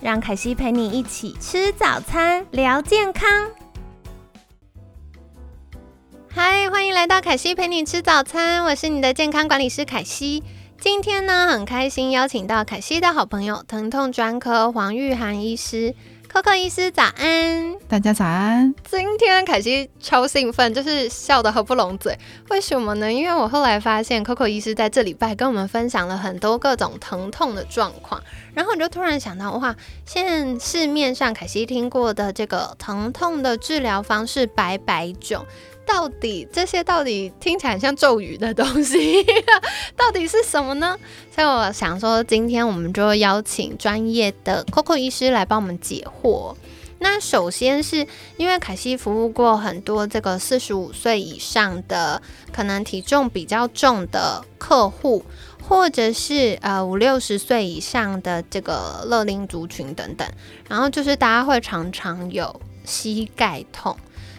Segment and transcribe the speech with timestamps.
[0.00, 3.28] 让凯西陪你一起吃早餐，聊健康。
[6.30, 10.44] 嗨，欢迎来到凯西陪你吃早餐，我是你的健康管理师凯西。
[10.80, 15.92] 今天呢，很开心邀请到凯西的好朋友，疼痛专科黄玉涵医师。
[16.30, 18.74] Coco 医师早安，大家早安。
[18.84, 22.16] 今天凯西超兴奋，就是笑得合不拢嘴。
[22.50, 23.10] 为什么呢？
[23.10, 35.46] 因为我后来发现 Coco 医师在这礼拜跟我们分享了很多各种疼痛的状况，然后我就突然想到，哇，现在市面上凯西听过的这个疼痛的治疗方式百百种。
[35.88, 39.24] 到底这些到底听起来很像咒语的东西，
[39.96, 40.98] 到底是什么呢？
[41.34, 46.54] 所以我想说，今天我们就邀请专业的 Coco 医师来帮我们解惑。
[47.00, 52.20] 那首先是因为凯西服务过很多这个四十五岁以上的，
[52.52, 55.24] 可能体重比较重的客户，
[55.62, 60.28] 或者是呃五六十岁以上的这个乐龄族群等等，
[60.68, 63.96] 然后就是大家会常常有膝盖痛。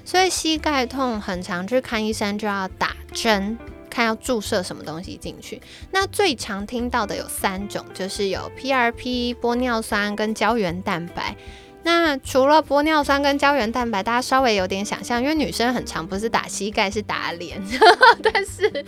[0.10, 3.56] 所以膝盖痛很常去看医生就要打针，
[3.92, 5.62] 看要注射什么东西进去。
[5.92, 11.36] 那最常听到的有三种，就是有 PRP、玻尿酸跟胶原蛋白。
[11.82, 17.62] 那除了玻尿酸跟胶原蛋白，大家稍微有点想象，因为女生很常不是打膝盖是打脸，
[18.22, 18.86] 但是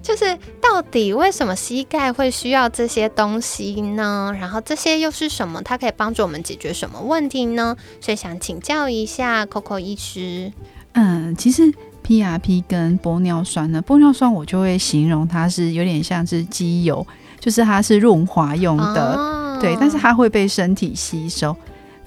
[0.00, 4.32] 就是到底为什么膝盖会需要这些东西呢？
[4.40, 5.60] 然后这些又是什么？
[5.62, 7.76] 它可以帮助我们解决什么问题呢？
[8.00, 10.52] 所以想请教一下 Coco 医师。
[10.92, 11.72] 嗯，其实
[12.06, 17.06] PRP 跟玻尿酸呢，玻尿酸我就会形容它是有点像是机油，
[17.40, 21.54] 就是它是润滑用的，对，但是它会被身体吸收。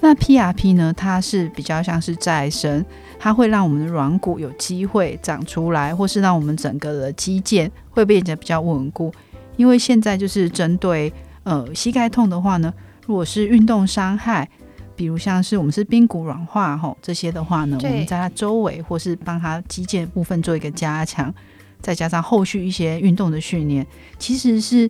[0.04, 0.92] 那 PRP 呢？
[0.92, 2.84] 它是比较像是再生，
[3.20, 9.14] 它会让我们的软骨有机会长出来，或是让我们整个的肌腱会变得比较稳固。
[9.58, 11.14] 因为现在就是针对
[11.44, 12.74] 呃膝盖痛的话呢，
[13.06, 14.50] 如果是运动伤害，
[14.96, 21.32] 比如像是我们是髌骨软化吼这些的话呢，我们在它周围或是帮它肌腱部分做一个加强，
[21.80, 23.86] 再加上后续一些运动的训练，
[24.18, 24.90] 其实是。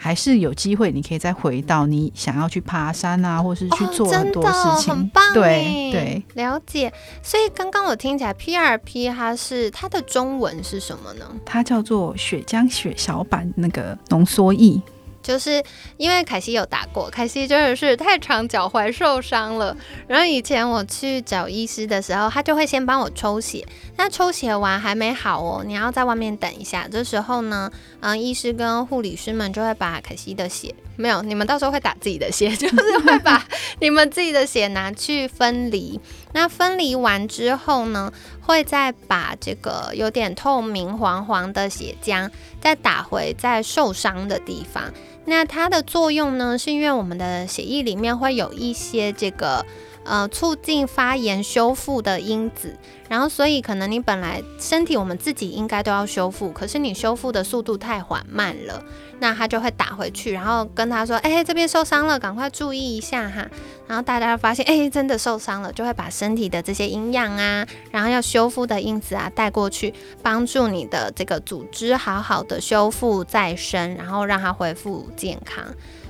[0.00, 5.34] 还是有机会，你可以再回到你想要去爬山啊，或是去做很多事情，很棒。
[5.34, 6.92] 对对，了解。
[7.22, 11.26] 所以刚刚我听起来，PRP 它是它的中文是什么呢？
[11.44, 14.80] 它叫做血浆血小板那个浓缩液。
[15.28, 15.62] 就是
[15.98, 19.76] 因为凯西有打过，凯西真的是太长脚踝受伤了。
[20.06, 23.62] 然后以前我去找医师的时候，他就会先帮我抽血。
[23.98, 26.88] 那抽血完还没好哦，你要在外面等一下。
[26.90, 33.44] 这时候呢，嗯，医师跟护理师们就会把凯西的血，没有，你们到时候会打自己的血，就是会把
[33.80, 36.00] 你们自己的血拿去分离。
[36.32, 38.10] 那分离完之后呢，
[38.40, 44.84] 会再把这个有点透明黄黄的血浆再打回在受伤的地方。
[45.24, 49.64] 那它的作用呢，是因为我们的血液里面会有一些这个
[50.04, 52.76] 呃促进发炎修复的因子，
[53.08, 58.82] 然后所以可能你本来身体我们自己应该都要修复，可是你修复的速度太缓慢了。
[59.20, 63.44] 那他就会打回去，然后跟他说：“哎，这边受伤了，赶快注意一下哈。”
[63.88, 69.92] 然后大家发现，哎，真的受伤了，就会把身体的这些营养啊，然后要修复的因子啊带过去，
[70.22, 75.62] 帮助你的这个组织好好的修复再生，然后让它恢复健康。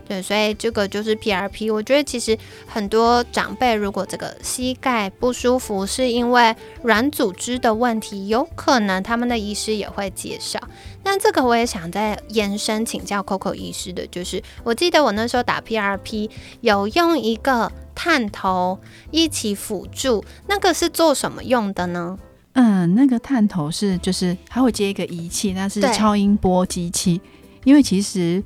[0.06, 1.70] 对，所以这个就是 PRP。
[1.70, 10.58] 我觉得其实很多长辈如果这个膝盖不舒服，是因为软组织的问题，有可能他们的医师也会介绍。
[11.04, 16.31] 那这个我也想再延伸请教 Coco 医师的，就是我记得我那时候打 PRP
[16.62, 18.78] 有用一个探头
[19.11, 22.19] 一起辅助，那个是做什么用的呢？
[22.54, 27.20] 嗯，那个探头是就是它会接一个仪器，那是超音波机器，
[27.64, 28.43] 因为其实。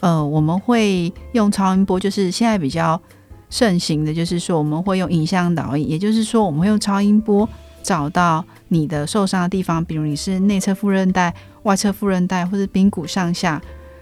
[0.00, 3.00] 呃，我们会用超音波，就是现在比较
[3.50, 7.48] 盛行的，就是说我们会用影像导引，也就是说我们会用超音波
[7.82, 11.34] 找到你的受伤的地方，比如你是内侧副韧带、
[11.64, 13.60] 外侧副韧带，或是髌骨上下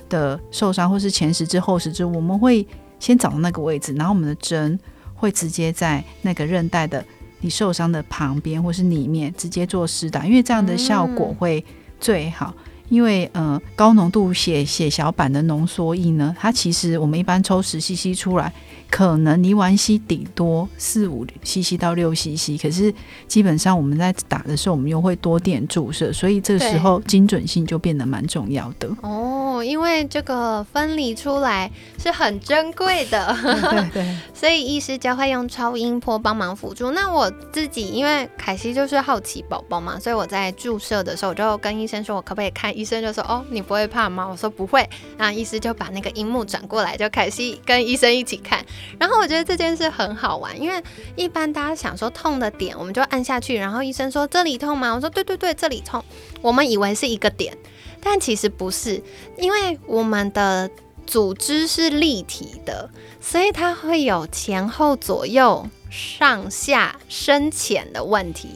[0.08, 2.66] 的受伤，或是前十字、后十字，我们会
[2.98, 4.78] 先找到那个位置，然后我们的针
[5.14, 7.04] 会直接在那个韧带的
[7.40, 11.64] 你受伤的旁边或是里面直接做施打，因为这样的效果会
[11.98, 12.52] 最好。
[12.88, 18.52] 因为呃高浓度血血小板的浓缩液呢，它其实我们一般抽十 CC 出来。
[18.88, 22.94] 可能尼丸西顶多四五 cc 到六 cc，可是
[23.26, 28.88] 基本上我们在打的时候，我们又会多点注射，所以这个时候精准性就变得蛮重要的。
[29.02, 31.68] 哦，因为这个分离出来
[31.98, 36.92] 是很珍贵的，对对， 所以医师就会用超音波帮忙辅助。
[36.92, 42.75] 那我自己因为凯西就是好奇宝宝嘛，所以我在注射的时候，我就跟医生说，我可不可以看？
[42.76, 44.28] 医生就说，哦，你不会怕吗？
[44.28, 44.86] 我说不会。
[45.16, 48.62] 那医师就把那个荧幕转过来，就凯西跟医生一起看。
[48.98, 50.82] 然后我觉得这件事很好玩，因为
[51.16, 54.94] 一般大家想说痛的点，我们就按下去，然后医生说这里痛吗？
[54.94, 56.04] 我说对对对，这里痛。
[56.42, 57.56] 我们以为是一个点，
[58.00, 59.02] 但其实不是，
[59.38, 60.70] 因为我们的
[61.06, 68.48] 组织是立体的，所以它会有前后左右、上下深浅的问题。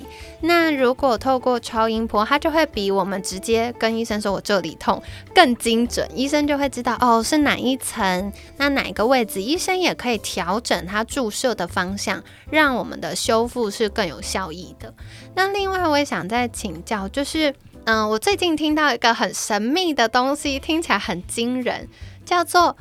[0.43, 5.03] 那如果透过超音波，它就会比我们直接跟医生说“我这里痛”
[5.35, 14.95] 更精准，医生就会知道哦是哪一层，那哪个位置，医生也可以调整它注射的方向，让我们的修复是更有效益的。
[15.35, 17.55] 那另外我也想再请教，就是
[17.85, 21.87] 嗯，我最近听到一个很神秘的东西，听起来很惊人，
[22.31, 22.77] 叫做。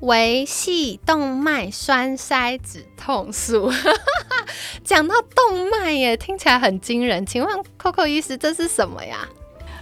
[0.00, 3.68] 维系动脉栓塞止痛术，
[4.84, 7.26] 讲到动脉耶，听起来很惊人。
[7.26, 9.28] 请问 Coco 医师，这是什么呀？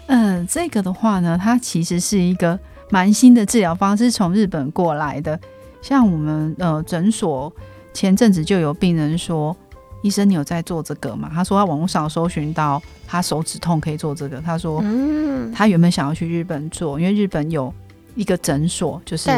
[0.06, 2.58] 嗯，这个的话呢，它其实是一个
[2.88, 5.38] 蛮新的治疗方式，从日本过来的。
[5.82, 7.52] 像我们呃诊所
[7.92, 9.54] 前阵子就有病人说，
[10.00, 11.30] 医生你有在做这个吗？
[11.30, 14.40] 他说他网络上搜寻到他手指痛可以做这个。
[14.40, 17.70] 他说，嗯，他原本想要去日本做，因为日本有
[18.16, 19.30] 一个诊所，就是。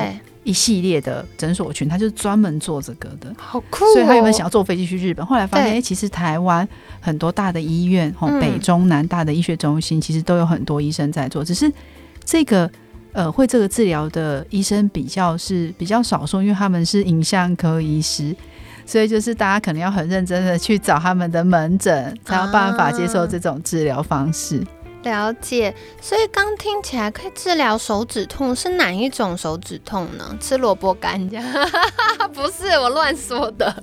[0.45, 3.85] 一系列的诊所群，他就是专门做这个的，好酷。
[3.93, 6.67] 所以他原本想要坐飞机去日本，后来发现，哎，其实台湾
[7.01, 11.45] 很多大的医院，吼，北中南大的医学中心，其实都有很多医生在做。
[11.45, 11.71] 只是
[12.25, 12.71] 这个
[13.13, 18.35] 呃，会这个治疗的医生比较是比较少数，因为他们是影像科医师，
[18.87, 24.65] 所以就是大家可能要很认真的去找他们的门诊，才有办法接受这种治疗方式。
[25.05, 30.37] 了解，所以刚听起来可以治疗手指痛，是哪一种手指痛呢？
[30.41, 31.19] 吃萝卜干？
[32.35, 33.75] 不是，我乱说的。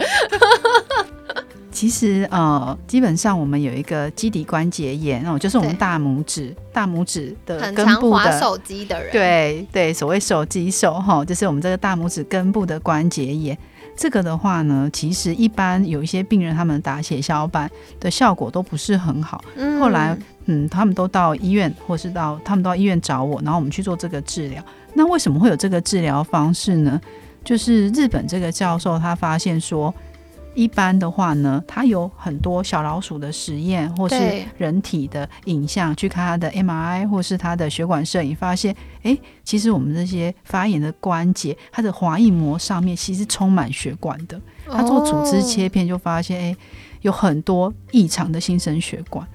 [1.72, 13.58] 其实呃，基本上我们有一个基底关节炎，哦，就是我们大拇指、大拇指的根部的手机的人，对对，所谓手机手哈，就是我们这个大拇指根部的关节炎。
[13.96, 17.70] 这个的话呢，其实一般有一些病人他们打血小板
[18.00, 19.44] 的效果都不是很好。
[19.80, 24.64] 后来，嗯，他们都到医院，或是到他们到医院找我，然后我们去做这个治疗。
[24.94, 27.00] 那为什么会有这个治疗方式呢？
[27.44, 29.94] 就是日本这个教授他发现说。
[30.56, 44.42] 一般的话呢，它有很多小老鼠的实验，或是人体的影像，去看它的 MRI 或是它的血管摄影，发现，哎，其实我们这些发炎的关节，它的滑液膜上面其实充满血管的。
[44.72, 46.56] 他做组织切片就发现，哎。
[47.06, 49.28] 有很多异常的新生血管，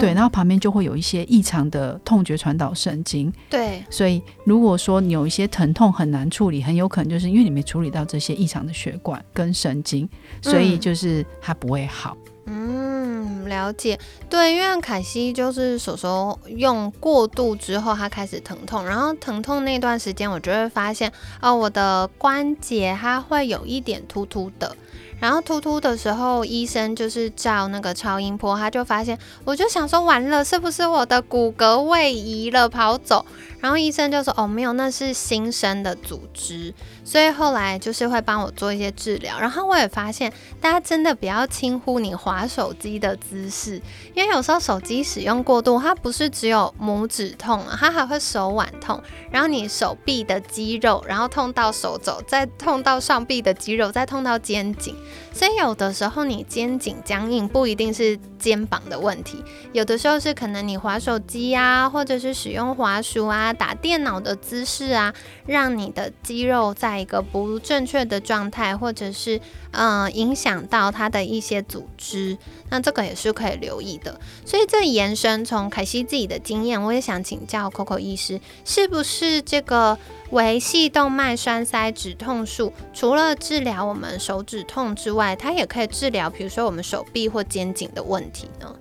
[0.00, 10.08] 对，然后旁边就会有一些异常的痛觉传导神经，对，所以如果说你有一些疼痛很难处理，很有可能就是因为你没处理到这些异常的血管跟神经，
[10.40, 12.16] 所以就是它不会好。
[12.46, 13.98] 嗯，了解。
[14.30, 21.12] 对，因为凯西就是手手用过度之后，他开始疼痛，然后疼痛那段时间，我就会发现
[21.42, 24.74] 哦，我的关节它会有一点突突的。
[25.20, 33.24] 然后突突的时候，医生就是照那个超音波，他就发现，我就想说完了，是不是我的骨骼位移了跑走？
[33.60, 36.72] 然后医生就说，哦，没有，那是新生的组织。
[37.04, 39.38] 所以后来就是会帮我做一些治疗。
[39.38, 43.80] 然后我也发现，大家真的不要轻忽你划手机的姿势，
[44.14, 49.00] 因为有时候手机使用过度，它不是只有拇指痛啊，它还会手腕痛，
[49.30, 54.96] 然后你手臂的肌肉，然后痛到手肘，再痛到上臂的肌肉，再痛到肩颈。
[55.32, 65.14] 所以有的时候你肩颈僵硬不一定是肩膀的问题，有的时候是可能你滑手机啊，或者是使用滑鼠啊、打电脑的姿势啊，
[65.46, 69.40] 让你的肌肉在一个不正确的状态，或者是
[69.72, 72.36] 嗯影响到它的一些组织，
[72.70, 74.18] 那这个也是可以留意的。
[74.44, 79.98] 所以这延伸从凯西自己的经验，我也想请教 Coco 医师，是不是这个？
[80.30, 88.74] 维系动脉栓塞止痛术，除了治疗我们手指痛之外，它也可以治疗，比如说我们手臂或肩颈的问题呢。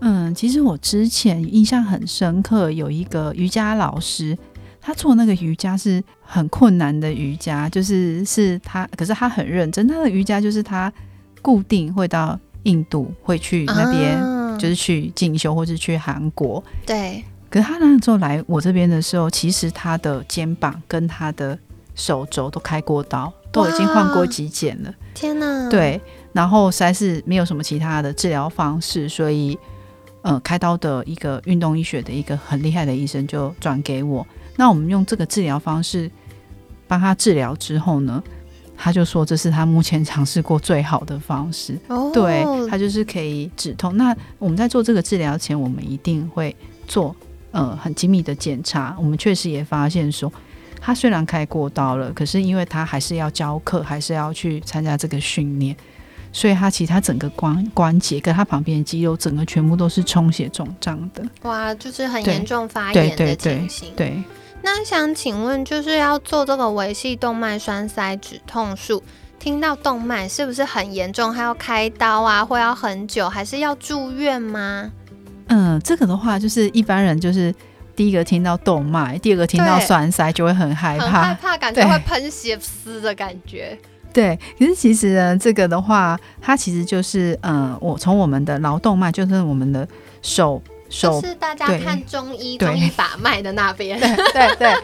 [0.00, 4.36] 嗯，其实我之前印象很深刻，有一个瑜伽老师，
[4.80, 9.86] 他做那个瑜伽是很困难的瑜伽，就是是他，可是他很认真。
[9.86, 10.92] 他的瑜伽就是他
[11.40, 14.20] 固定会到印度，会去那边，
[14.58, 16.62] 就是去进修，或是去韩国。
[16.86, 17.24] 对。
[17.52, 21.58] 可是他那时候来我这边的时候，其实他的肩膀跟他的
[21.94, 24.94] 手肘都开过刀，都已经换过肌腱了。
[25.12, 25.68] 天哪！
[25.68, 26.00] 对，
[26.32, 29.58] 然后实在是没有什么其他的治疗方式，所以
[30.22, 34.26] 呃，开刀的一个运动医学的一个很厉害的医生就转给我。
[34.56, 36.10] 那我们用这个治疗方式
[36.88, 38.22] 帮他治疗之后呢，
[38.78, 41.78] 他就说这是他目前尝试过最好的方式。
[41.88, 43.94] 哦，对，他就是可以止痛。
[43.98, 46.56] 那我们在做这个治疗前，我们一定会
[46.88, 47.14] 做
[47.52, 48.96] 呃很精密的检查。
[48.98, 50.30] 我们确实也发现说，
[50.80, 55.76] 他虽然开过刀了，可是因为他还是要教课，还是要去参加这个训练，
[56.32, 61.24] 所以他其他整个关关节跟他旁边的肌肉，整个全部都是充血肿胀的。
[61.42, 63.94] 哇，就是很严重发炎的对对情形。
[63.94, 64.22] 对，
[64.62, 69.02] 那想请问，就是要做这个维系动脉栓塞止痛术，
[69.38, 74.90] 听到动脉是不是很严重，还要开刀啊，或要很久，还是要住院吗？
[75.48, 77.54] 嗯，这个的话就是一般人就是
[77.94, 81.34] 第一个听到动脉，第二个听到栓塞就会很害很怕害。
[81.34, 83.78] 怕，感觉会喷血丝的感觉。
[84.12, 89.88] 对，可是其实呢，这个的话，它其实就是，嗯，我从我们的劳动脉，就是我们的
[90.20, 93.98] 手手就是大家看中医，中医把脉的那边。
[93.98, 94.74] 对对对，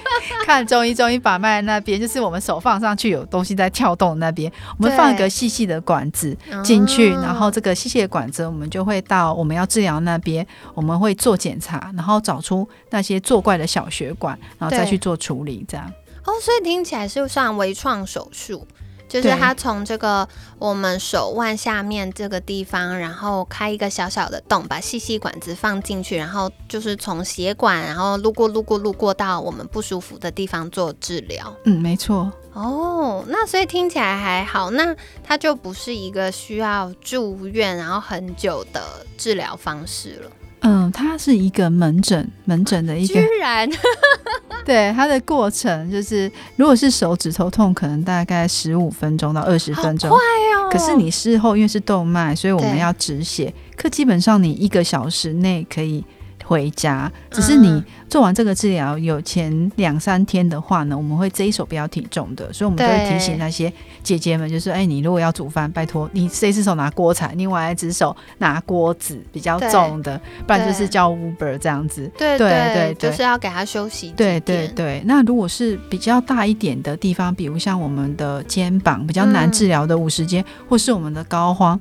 [0.45, 15.93] 看中医中医把脉那边，就是我们手放上去有东西在跳动那边，我们放一个细细的管子进去，哦然后这个细细的管子，我们就会到我们要治疗那边，我们会做检查，然后找出那些作怪的小血管，然后再去做处理，这样。
[16.25, 18.67] 哦，所以听起来是算微创手术，
[19.09, 31.55] 就是对它从这个我们手腕下面这个地方，然后开一个小小的洞，把细细管子放进去，然后就是从血管，然后路过路过路过到我们不舒服的地方做治疗。
[31.65, 32.31] 嗯，没错。
[32.53, 40.31] 哦，那所以听起来还好，那它就不是一个需要住院然后很久的治疗方式了。
[40.61, 43.69] 嗯，它是一个门诊门诊的一个居然
[44.67, 50.11] 对它的过程就是，如果是手指头痛，可能大概十五分钟到二十分钟。
[50.11, 50.69] 快哦！
[50.71, 56.05] 可是你事后因为是动脉，所以我们要止血，可基本上你一个小时内可以
[56.49, 57.13] 回家。
[57.31, 63.71] 只是你嗯做完这个治疗有前两三天的话呢，我们会这一手不要体重的，所以我们就会提醒那些
[64.03, 72.11] 姐姐们，就是哎，你如果要煮饭，拜托你这一只手拿锅铲，另外一只手拿锅子比较重的，不然就是叫 Uber 这样子。
[72.17, 81.79] 对对对对就是要给他休息对对对，那如果是比较大一点的地方，比如像我们的肩膀比较难嗯治疗的五十肩，或是我们的膏肓。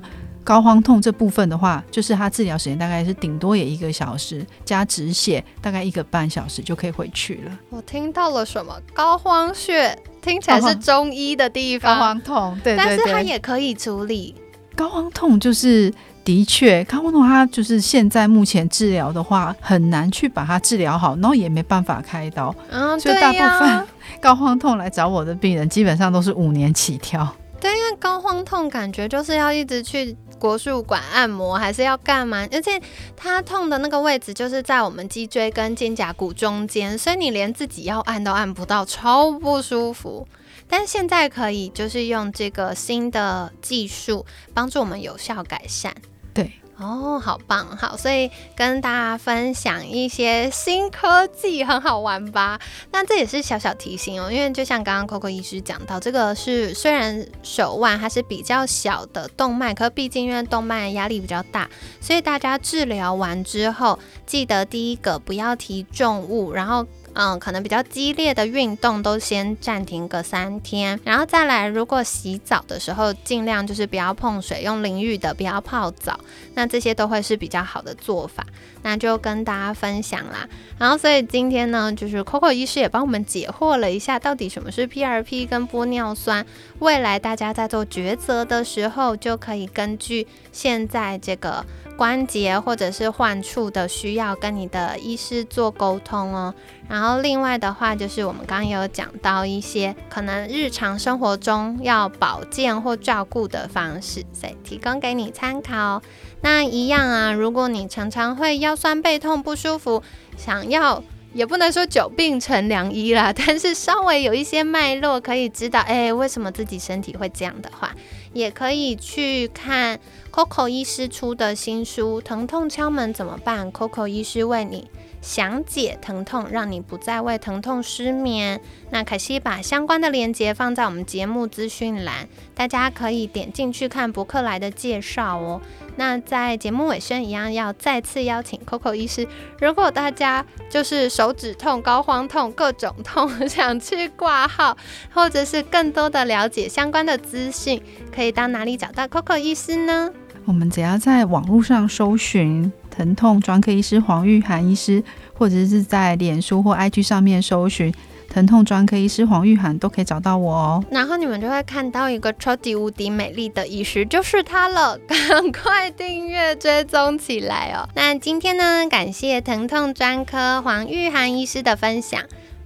[0.48, 7.58] 膏肓痛这部分的话，就是它治疗时间大概是顶多也一个小时，加止血大概一个半小时就可以回去了。
[7.68, 14.34] 我听到了什么膏肓穴，听起来是中医的地膏方，肓痛，对对但是它，也可以处理。
[14.74, 15.92] 膏肓痛就是
[16.24, 22.54] 的确，膏肓痛它就是现在目前治疗的话很难去把它治疗好，然后也没办法开刀。
[22.70, 23.86] 嗯，所以大部分
[24.18, 27.28] 膏肓痛来找我的病人，基本上都是五年起跳。
[27.60, 32.46] 对，因为膏肓痛感觉就是要一直去国术馆按摩，还是要干嘛？
[32.52, 32.80] 而且
[33.16, 40.26] 它痛的那个位置就是在我们脊椎跟肩胛骨中间，所以你连自己要按都按不到，超不舒服。
[40.68, 45.94] 但现在可以就是用这个新的技术帮助我们有效改善。
[46.32, 46.52] 对。
[46.80, 52.58] 哦，好棒，好，所以跟大家分享一些新科技，很好玩吧？
[52.92, 61.68] 那这也是小小提醒哦，因为就像刚刚 Coco 医师讲到，这个是虽然手腕它是比较小的动脉，可毕竟因为动脉压力比较大，
[62.00, 66.86] 所以大家治疗完之后，记得第一个不要提重物，然后。
[67.20, 76.20] 嗯，可能比较激烈的运动都先暂停个三天，然后再来，如果洗澡的时候尽量就是不要碰水，用淋浴的，不要泡澡，
[76.54, 78.46] 那这些都会是比较好的做法。
[78.82, 80.48] 那就跟大家分享啦。
[80.78, 86.46] 然后，所以今天呢，就是 Coco 医师也帮我们解惑了一下，到底什么是 PRP 跟玻尿酸。
[86.78, 91.66] 未来大家在做抉择的时候，就可以根据现在这个
[91.98, 96.54] 关节或者是患处的需要，跟你的医师做沟通哦。
[96.88, 106.00] 然后另外的话，就是我们刚刚有讲到一些可能日常生活中要保健或照顾的方式，所以提供给你参考。
[106.40, 110.00] 那一样啊，如果你常常会腰酸背痛不舒服，
[110.36, 111.02] 想要
[111.34, 117.92] 也不能说久病成良医啦，但是稍微有一些脉络可以知道，哎，为什么自己身体会这样的话，
[118.32, 119.98] 也可以去看
[120.32, 124.88] Coco 医师出的新书《疼痛敲门怎么办》，Coco 医师问你
[125.20, 128.60] 详解疼痛，让你不再为疼痛失眠。
[128.90, 135.60] 那可惜把相关的链接放在我们节目资讯栏，大家可以点进去看博客来的介绍哦。
[135.96, 139.26] 那在节目尾声一样，要再次邀请 Coco 医师，
[139.60, 144.76] 如果大家就是手指痛、膏肓痛、各种痛，想去挂号，
[145.12, 147.82] 或者是更多的了解相关的资讯，
[148.14, 150.10] 可以到哪里找到 Coco 医师呢？
[150.44, 155.00] 我们只要在网络上搜寻疼痛专科医师黄玉涵医师，
[155.32, 157.94] 或者是在脸书或 IG 上面搜寻
[158.28, 160.84] 疼痛专科医师黄玉涵，都可以找到我哦。
[160.90, 167.88] 然后你们就会看到一个超级无敌美丽的医师，就是他了，赶快订阅追踪起来哦。
[167.94, 172.20] 那今天呢，感谢疼痛专科黄玉涵医师的分享，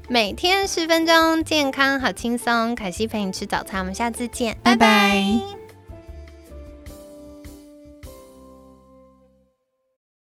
[0.08, 2.74] 每天十分钟，健康好轻松。
[2.74, 5.61] 凯西陪你吃早餐，我们下次见，拜拜。